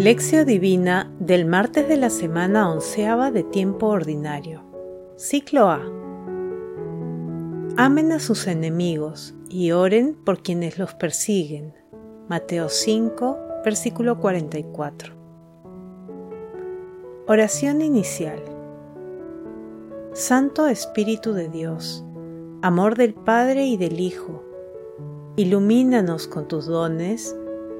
[0.00, 4.64] Lección Divina del martes de la semana onceava de tiempo ordinario.
[5.16, 5.82] Ciclo A.
[7.76, 11.74] Amen a sus enemigos y oren por quienes los persiguen.
[12.30, 15.12] Mateo 5, versículo 44.
[17.26, 18.42] Oración inicial.
[20.14, 22.06] Santo Espíritu de Dios,
[22.62, 24.42] amor del Padre y del Hijo,
[25.36, 27.36] ilumínanos con tus dones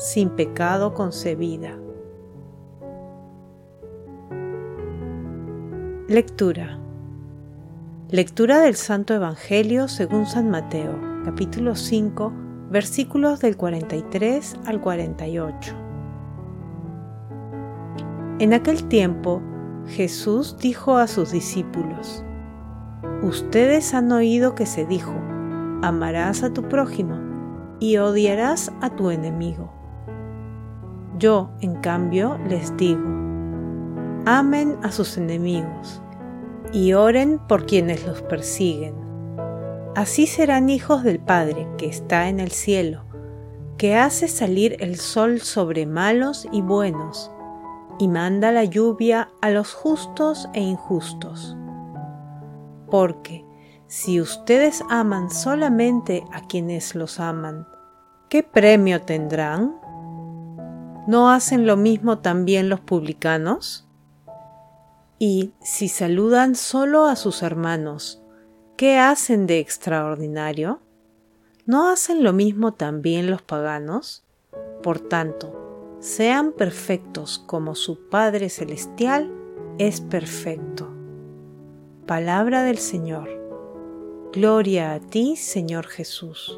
[0.00, 1.78] sin pecado concebida.
[6.08, 6.78] Lectura.
[8.08, 12.32] Lectura del Santo Evangelio según San Mateo, capítulo 5,
[12.70, 15.74] versículos del 43 al 48.
[18.38, 19.42] En aquel tiempo,
[19.86, 22.24] Jesús dijo a sus discípulos,
[23.22, 25.12] Ustedes han oído que se dijo,
[25.82, 27.18] amarás a tu prójimo
[27.80, 29.79] y odiarás a tu enemigo.
[31.20, 33.02] Yo, en cambio, les digo,
[34.24, 36.00] amen a sus enemigos
[36.72, 38.94] y oren por quienes los persiguen.
[39.94, 43.04] Así serán hijos del Padre que está en el cielo,
[43.76, 47.30] que hace salir el sol sobre malos y buenos,
[47.98, 51.54] y manda la lluvia a los justos e injustos.
[52.90, 53.44] Porque
[53.88, 57.68] si ustedes aman solamente a quienes los aman,
[58.30, 59.79] ¿qué premio tendrán?
[61.10, 63.84] ¿No hacen lo mismo también los publicanos?
[65.18, 68.22] Y si saludan solo a sus hermanos,
[68.76, 70.78] ¿qué hacen de extraordinario?
[71.66, 74.24] ¿No hacen lo mismo también los paganos?
[74.84, 79.32] Por tanto, sean perfectos como su Padre Celestial
[79.78, 80.94] es perfecto.
[82.06, 83.28] Palabra del Señor.
[84.32, 86.56] Gloria a ti, Señor Jesús.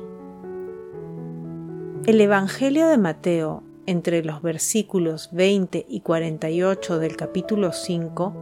[2.04, 8.34] El Evangelio de Mateo entre los versículos 20 y 48 del capítulo 5,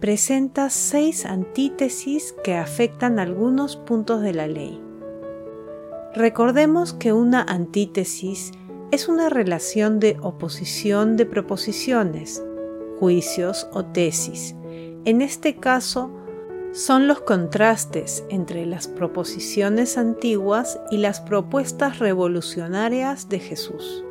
[0.00, 4.80] presenta seis antítesis que afectan algunos puntos de la ley.
[6.14, 8.52] Recordemos que una antítesis
[8.90, 12.42] es una relación de oposición de proposiciones,
[12.98, 14.54] juicios o tesis.
[15.04, 16.10] En este caso,
[16.72, 24.05] son los contrastes entre las proposiciones antiguas y las propuestas revolucionarias de Jesús.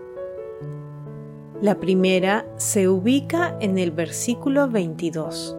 [1.61, 5.55] La primera se ubica en el versículo 22,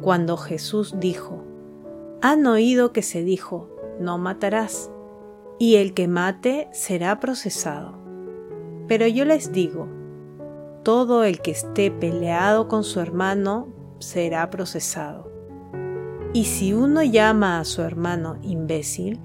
[0.00, 1.44] cuando Jesús dijo,
[2.20, 4.90] Han oído que se dijo, no matarás,
[5.60, 7.94] y el que mate será procesado.
[8.88, 9.86] Pero yo les digo,
[10.82, 13.68] todo el que esté peleado con su hermano
[14.00, 15.30] será procesado.
[16.32, 19.20] Y si uno llama a su hermano imbécil,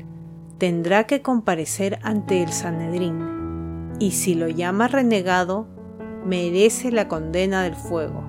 [0.59, 5.72] tendrá que comparecer ante el Sanedrín, y si lo llama renegado,
[6.25, 8.23] merece la condena del fuego.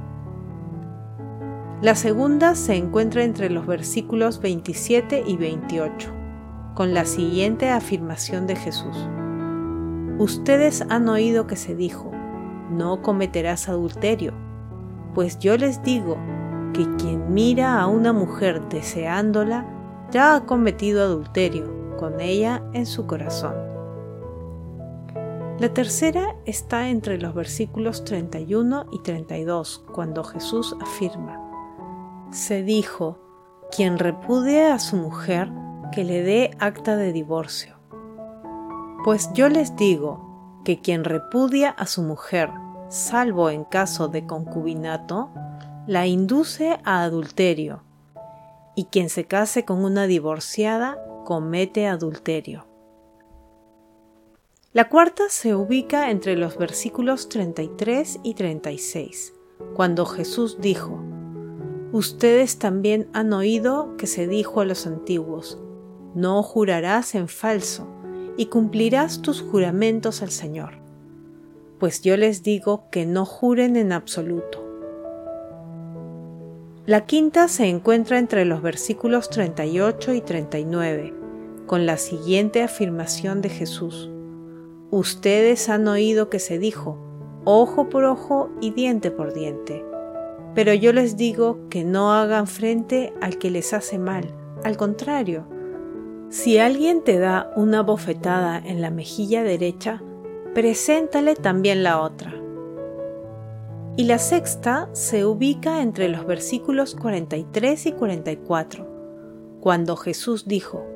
[1.83, 6.11] La segunda se encuentra entre los versículos 27 y 28,
[6.75, 8.97] con la siguiente afirmación de Jesús.
[10.19, 12.11] Ustedes han oído que se dijo,
[12.71, 14.33] no cometerás adulterio,
[15.15, 16.17] pues yo les digo
[16.73, 19.67] que quien mira a una mujer deseándola,
[20.11, 23.74] ya ha cometido adulterio con ella en su corazón.
[25.61, 31.41] La tercera está entre los versículos 31 y 32, cuando Jesús afirma,
[32.33, 33.21] Se dijo,
[33.71, 35.53] quien repudie a su mujer,
[35.93, 37.77] que le dé acta de divorcio.
[39.05, 42.51] Pues yo les digo que quien repudia a su mujer,
[42.89, 45.31] salvo en caso de concubinato,
[45.87, 47.85] la induce a adulterio,
[48.75, 52.74] y quien se case con una divorciada comete adulterio.
[54.75, 59.33] La cuarta se ubica entre los versículos 33 y 36,
[59.73, 61.01] cuando Jesús dijo,
[61.93, 65.61] Ustedes también han oído que se dijo a los antiguos,
[66.17, 67.87] no jurarás en falso,
[68.37, 70.81] y cumplirás tus juramentos al Señor.
[71.79, 74.61] Pues yo les digo que no juren en absoluto.
[76.85, 81.15] La quinta se encuentra entre los versículos 38 y 39,
[81.67, 84.11] con la siguiente afirmación de Jesús.
[84.95, 86.97] Ustedes han oído que se dijo,
[87.43, 89.85] ojo por ojo y diente por diente.
[90.55, 94.33] Pero yo les digo que no hagan frente al que les hace mal,
[94.63, 95.49] al contrario,
[96.29, 100.01] si alguien te da una bofetada en la mejilla derecha,
[100.55, 102.33] preséntale también la otra.
[103.97, 110.87] Y la sexta se ubica entre los versículos 43 y 44, cuando Jesús dijo,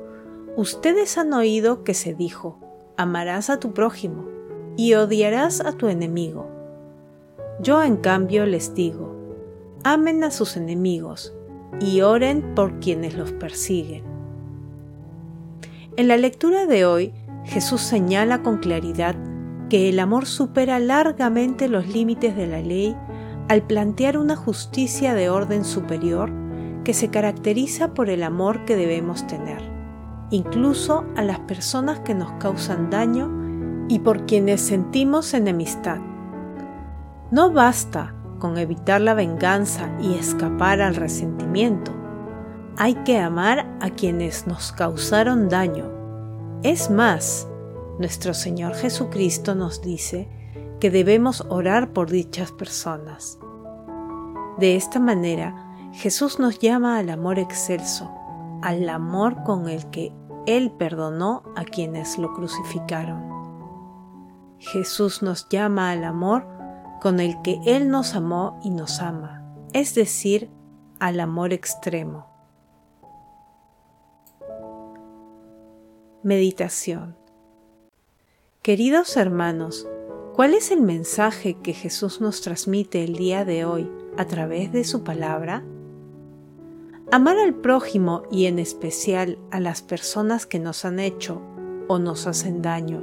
[0.55, 2.68] Ustedes han oído que se dijo,
[2.99, 4.25] amarás a tu prójimo
[4.75, 6.49] y odiarás a tu enemigo.
[7.61, 9.15] Yo en cambio les digo,
[9.85, 11.33] amen a sus enemigos
[11.79, 14.03] y oren por quienes los persiguen.
[15.95, 17.13] En la lectura de hoy,
[17.45, 19.15] Jesús señala con claridad
[19.69, 22.97] que el amor supera largamente los límites de la ley
[23.47, 26.33] al plantear una justicia de orden superior
[26.83, 29.78] que se caracteriza por el amor que debemos tener,
[30.31, 33.29] incluso a las personas que nos causan daño
[33.87, 35.99] y por quienes sentimos enemistad.
[37.31, 41.91] No basta con evitar la venganza y escapar al resentimiento.
[42.77, 45.91] Hay que amar a quienes nos causaron daño.
[46.63, 47.47] Es más,
[47.99, 50.29] nuestro Señor Jesucristo nos dice
[50.79, 53.37] que debemos orar por dichas personas.
[54.57, 58.09] De esta manera, Jesús nos llama al amor excelso,
[58.61, 60.13] al amor con el que
[60.49, 63.23] Él perdonó a quienes lo crucificaron.
[64.57, 66.47] Jesús nos llama al amor
[66.99, 69.43] con el que Él nos amó y nos ama,
[69.73, 70.49] es decir,
[70.99, 72.25] al amor extremo.
[76.23, 77.15] Meditación
[78.63, 79.87] Queridos hermanos,
[80.33, 83.87] ¿cuál es el mensaje que Jesús nos transmite el día de hoy
[84.17, 85.63] a través de su palabra?
[87.11, 91.41] Amar al prójimo y en especial a las personas que nos han hecho
[91.87, 93.01] o nos hacen daño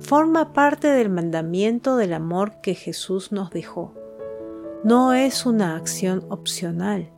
[0.00, 3.94] forma parte del mandamiento del amor que Jesús nos dejó.
[4.82, 7.12] No es una acción opcional,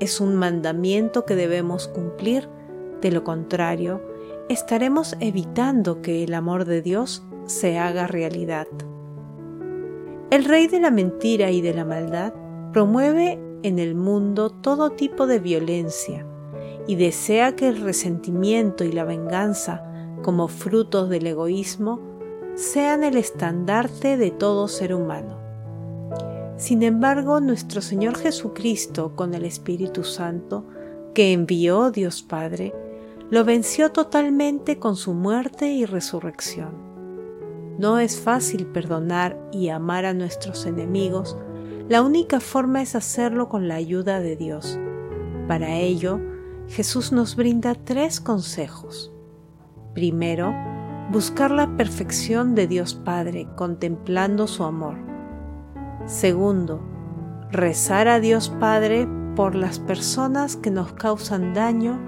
[0.00, 2.48] es un mandamiento que debemos cumplir,
[3.02, 4.02] de lo contrario,
[4.48, 8.68] estaremos evitando que el amor de Dios se haga realidad.
[10.30, 12.32] El rey de la mentira y de la maldad
[12.72, 16.26] promueve en el mundo todo tipo de violencia
[16.86, 19.84] y desea que el resentimiento y la venganza
[20.22, 22.00] como frutos del egoísmo,
[22.54, 25.38] sean el estandarte de todo ser humano.
[26.56, 30.64] Sin embargo, nuestro Señor Jesucristo, con el Espíritu Santo,
[31.14, 32.72] que envió Dios Padre,
[33.30, 36.92] lo venció totalmente con su muerte y resurrección.
[37.78, 41.36] No es fácil perdonar y amar a nuestros enemigos,
[41.88, 44.78] la única forma es hacerlo con la ayuda de Dios.
[45.48, 46.20] Para ello,
[46.68, 49.12] Jesús nos brinda tres consejos.
[49.94, 50.54] Primero,
[51.10, 54.96] buscar la perfección de Dios Padre contemplando su amor.
[56.06, 56.80] Segundo,
[57.50, 59.06] rezar a Dios Padre
[59.36, 62.00] por las personas que nos causan daño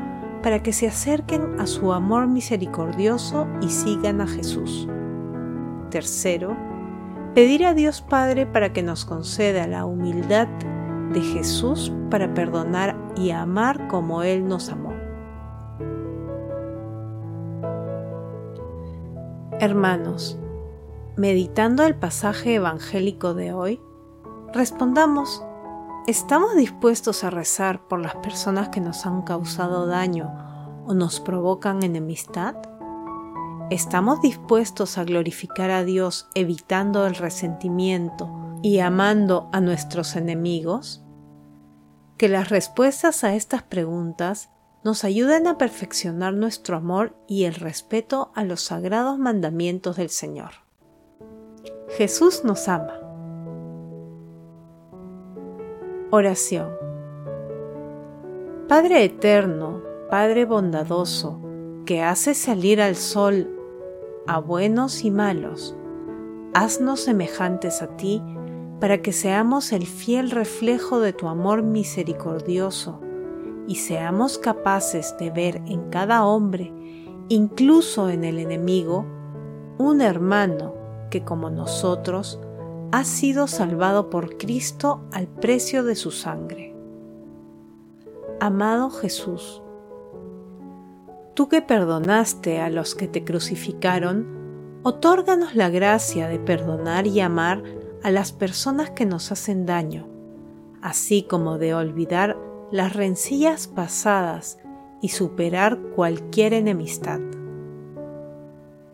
[0.42, 4.88] para que se acerquen a su amor misericordioso y sigan a Jesús.
[5.90, 6.56] Tercero,
[7.34, 10.46] pedir a Dios Padre para que nos conceda la humildad
[11.12, 14.92] de Jesús para perdonar y amar como Él nos amó.
[19.58, 20.38] Hermanos,
[21.16, 23.80] meditando el pasaje evangélico de hoy,
[24.52, 25.44] respondamos,
[26.06, 30.32] ¿estamos dispuestos a rezar por las personas que nos han causado daño
[30.86, 32.54] o nos provocan enemistad?
[33.70, 38.30] ¿Estamos dispuestos a glorificar a Dios evitando el resentimiento
[38.62, 41.02] y amando a nuestros enemigos?
[42.18, 44.50] Que las respuestas a estas preguntas
[44.84, 50.50] nos ayuden a perfeccionar nuestro amor y el respeto a los sagrados mandamientos del Señor.
[51.96, 53.00] Jesús nos ama.
[56.10, 56.68] Oración.
[58.68, 61.40] Padre eterno, Padre bondadoso,
[61.86, 63.53] que hace salir al sol
[64.26, 65.76] a buenos y malos,
[66.54, 68.22] haznos semejantes a ti
[68.80, 73.00] para que seamos el fiel reflejo de tu amor misericordioso
[73.66, 76.72] y seamos capaces de ver en cada hombre,
[77.28, 79.06] incluso en el enemigo,
[79.78, 80.74] un hermano
[81.10, 82.40] que como nosotros
[82.92, 86.74] ha sido salvado por Cristo al precio de su sangre.
[88.40, 89.63] Amado Jesús,
[91.34, 97.62] tú que perdonaste a los que te crucificaron, otórganos la gracia de perdonar y amar
[98.02, 100.06] a las personas que nos hacen daño,
[100.82, 102.36] así como de olvidar
[102.70, 104.58] las rencillas pasadas
[105.00, 107.20] y superar cualquier enemistad.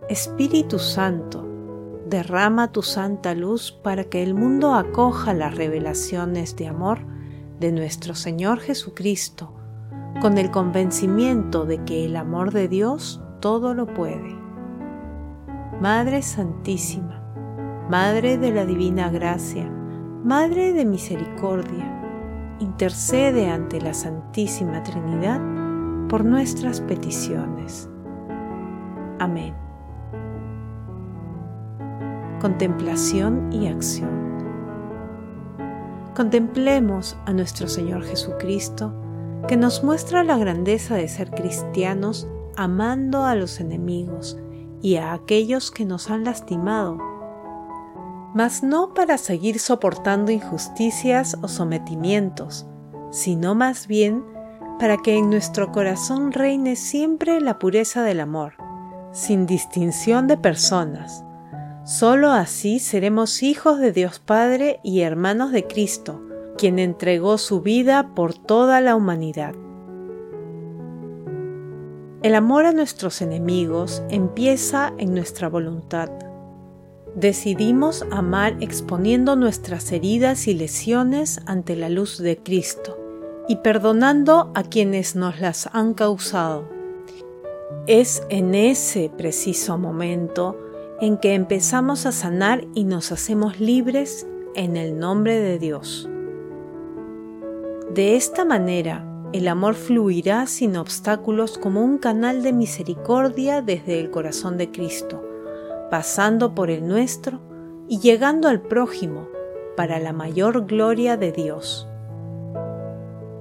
[0.09, 1.47] Espíritu Santo,
[2.09, 7.01] derrama tu santa luz para que el mundo acoja las revelaciones de amor
[7.61, 9.55] de nuestro Señor Jesucristo,
[10.21, 14.37] con el convencimiento de que el amor de Dios todo lo puede.
[15.81, 17.23] Madre Santísima,
[17.89, 19.67] Madre de la Divina Gracia,
[20.23, 25.41] Madre de Misericordia, intercede ante la Santísima Trinidad
[26.09, 27.89] por nuestras peticiones.
[29.19, 29.55] Amén.
[32.43, 34.21] Contemplación y acción.
[36.15, 38.93] Contemplemos a nuestro Señor Jesucristo,
[39.49, 44.39] que nos muestra la grandeza de ser cristianos amando a los enemigos
[44.83, 46.99] y a aquellos que nos han lastimado,
[48.35, 52.67] mas no para seguir soportando injusticias o sometimientos,
[53.11, 54.25] sino más bien
[54.79, 58.55] para que en nuestro corazón reine siempre la pureza del amor,
[59.13, 61.25] sin distinción de personas.
[61.85, 66.23] Solo así seremos hijos de Dios Padre y hermanos de Cristo,
[66.61, 69.55] quien entregó su vida por toda la humanidad.
[72.23, 76.11] El amor a nuestros enemigos empieza en nuestra voluntad.
[77.15, 82.99] Decidimos amar exponiendo nuestras heridas y lesiones ante la luz de Cristo
[83.49, 86.69] y perdonando a quienes nos las han causado.
[87.87, 90.59] Es en ese preciso momento
[91.01, 96.10] en que empezamos a sanar y nos hacemos libres en el nombre de Dios.
[97.95, 104.13] De esta manera, el amor fluirá sin obstáculos como un canal de misericordia desde el
[104.13, 105.25] corazón de Cristo,
[105.91, 107.41] pasando por el nuestro
[107.89, 109.27] y llegando al prójimo
[109.77, 111.89] para la mayor gloria de Dios.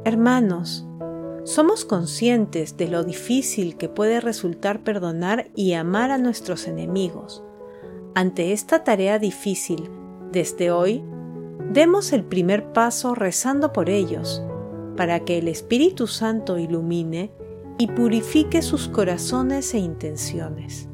[0.03, 0.87] Hermanos,
[1.43, 7.43] somos conscientes de lo difícil que puede resultar perdonar y amar a nuestros enemigos.
[8.15, 9.91] Ante esta tarea difícil,
[10.31, 11.03] desde hoy,
[11.71, 14.43] demos el primer paso rezando por ellos,
[14.95, 17.31] para que el Espíritu Santo ilumine
[17.77, 20.89] y purifique sus corazones e intenciones.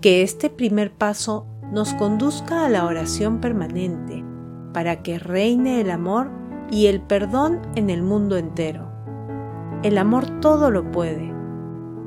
[0.00, 4.24] Que este primer paso nos conduzca a la oración permanente,
[4.72, 6.30] para que reine el amor
[6.70, 8.88] y el perdón en el mundo entero.
[9.82, 11.32] El amor todo lo puede.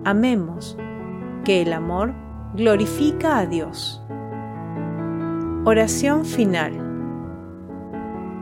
[0.03, 0.77] Amemos,
[1.43, 2.13] que el amor
[2.55, 4.01] glorifica a Dios.
[5.65, 6.80] Oración final.